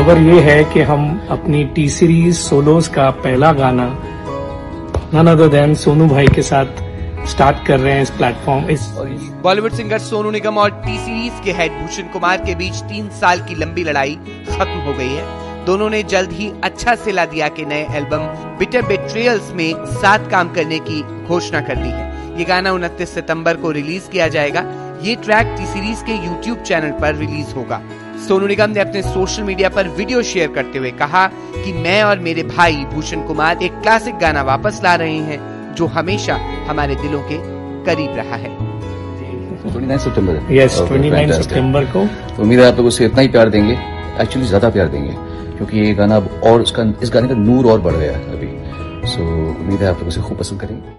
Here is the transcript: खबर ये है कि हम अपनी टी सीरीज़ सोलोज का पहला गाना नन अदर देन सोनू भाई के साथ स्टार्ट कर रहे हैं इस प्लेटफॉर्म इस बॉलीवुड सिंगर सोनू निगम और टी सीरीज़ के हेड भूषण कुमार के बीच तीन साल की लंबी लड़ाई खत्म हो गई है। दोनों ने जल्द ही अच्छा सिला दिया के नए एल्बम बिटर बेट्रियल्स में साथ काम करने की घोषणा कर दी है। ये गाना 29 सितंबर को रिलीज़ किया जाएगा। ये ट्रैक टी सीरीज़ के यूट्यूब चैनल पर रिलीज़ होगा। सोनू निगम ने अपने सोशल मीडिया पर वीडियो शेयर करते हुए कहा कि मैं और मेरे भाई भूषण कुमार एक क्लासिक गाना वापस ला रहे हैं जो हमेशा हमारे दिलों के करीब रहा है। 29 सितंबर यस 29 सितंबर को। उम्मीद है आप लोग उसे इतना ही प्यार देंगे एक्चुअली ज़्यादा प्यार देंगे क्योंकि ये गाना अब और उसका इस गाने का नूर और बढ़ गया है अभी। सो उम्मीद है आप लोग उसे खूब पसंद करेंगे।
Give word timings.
खबर 0.00 0.18
ये 0.18 0.40
है 0.40 0.62
कि 0.64 0.80
हम 0.80 1.02
अपनी 1.30 1.62
टी 1.64 1.88
सीरीज़ 1.88 2.36
सोलोज 2.36 2.86
का 2.88 3.08
पहला 3.24 3.52
गाना 3.52 3.84
नन 5.14 5.26
अदर 5.26 5.48
देन 5.48 5.74
सोनू 5.74 6.06
भाई 6.08 6.26
के 6.26 6.42
साथ 6.42 7.26
स्टार्ट 7.28 7.66
कर 7.66 7.80
रहे 7.80 7.94
हैं 7.94 8.02
इस 8.02 8.10
प्लेटफॉर्म 8.10 8.70
इस 8.70 8.86
बॉलीवुड 9.42 9.72
सिंगर 9.72 9.98
सोनू 9.98 10.30
निगम 10.30 10.58
और 10.58 10.70
टी 10.86 10.98
सीरीज़ 10.98 11.42
के 11.44 11.52
हेड 11.52 11.72
भूषण 11.72 12.08
कुमार 12.12 12.36
के 12.36 12.54
बीच 12.54 12.80
तीन 12.82 13.08
साल 13.10 13.40
की 13.40 13.54
लंबी 13.54 13.84
लड़ाई 13.84 14.14
खत्म 14.50 14.80
हो 14.80 14.92
गई 14.92 15.12
है। 15.12 15.64
दोनों 15.66 15.90
ने 15.90 16.02
जल्द 16.02 16.32
ही 16.32 16.50
अच्छा 16.64 16.94
सिला 16.94 17.24
दिया 17.26 17.48
के 17.48 17.64
नए 17.64 17.86
एल्बम 17.96 18.26
बिटर 18.58 18.86
बेट्रियल्स 18.86 19.52
में 19.52 19.86
साथ 19.92 20.30
काम 20.30 20.54
करने 20.54 20.78
की 20.78 21.02
घोषणा 21.26 21.60
कर 21.60 21.74
दी 21.74 21.90
है। 21.90 22.38
ये 22.38 22.44
गाना 22.44 22.70
29 22.70 23.14
सितंबर 23.14 23.56
को 23.56 23.70
रिलीज़ 23.70 24.10
किया 24.10 24.28
जाएगा। 24.28 24.64
ये 25.02 25.14
ट्रैक 25.16 25.54
टी 25.58 25.66
सीरीज़ 25.66 26.04
के 26.04 26.24
यूट्यूब 26.26 26.62
चैनल 26.62 27.00
पर 27.00 27.14
रिलीज़ 27.14 27.54
होगा। 27.54 27.82
सोनू 28.20 28.46
निगम 28.46 28.70
ने 28.70 28.80
अपने 28.80 29.02
सोशल 29.02 29.42
मीडिया 29.42 29.68
पर 29.68 29.88
वीडियो 29.90 30.22
शेयर 30.22 30.48
करते 30.52 30.78
हुए 30.78 30.90
कहा 30.98 31.26
कि 31.54 31.72
मैं 31.74 32.02
और 32.02 32.18
मेरे 32.20 32.42
भाई 32.46 32.84
भूषण 32.92 33.26
कुमार 33.26 33.62
एक 33.62 33.80
क्लासिक 33.82 34.18
गाना 34.18 34.42
वापस 34.44 34.80
ला 34.84 34.94
रहे 34.94 35.18
हैं 35.28 35.74
जो 35.76 35.86
हमेशा 35.94 36.34
हमारे 36.68 36.94
दिलों 36.96 37.20
के 37.30 37.38
करीब 37.84 38.16
रहा 38.16 38.36
है। 38.36 38.50
29 39.66 40.04
सितंबर 40.04 40.52
यस 40.52 40.78
29 40.82 41.32
सितंबर 41.38 41.84
को। 41.94 42.00
उम्मीद 42.42 42.60
है 42.60 42.66
आप 42.66 42.76
लोग 42.76 42.86
उसे 42.86 43.04
इतना 43.04 43.20
ही 43.20 43.28
प्यार 43.28 43.48
देंगे 43.50 43.72
एक्चुअली 44.22 44.46
ज़्यादा 44.48 44.70
प्यार 44.70 44.88
देंगे 44.88 45.12
क्योंकि 45.56 45.78
ये 45.78 45.92
गाना 45.94 46.16
अब 46.16 46.40
और 46.44 46.60
उसका 46.62 46.82
इस 47.02 47.10
गाने 47.14 47.28
का 47.28 47.34
नूर 47.36 47.66
और 47.72 47.80
बढ़ 47.80 47.94
गया 47.94 48.12
है 48.12 48.36
अभी। 48.36 49.08
सो 49.08 49.22
उम्मीद 49.50 49.82
है 49.82 49.88
आप 49.88 49.98
लोग 49.98 50.08
उसे 50.08 50.20
खूब 50.20 50.38
पसंद 50.38 50.60
करेंगे। 50.60 50.98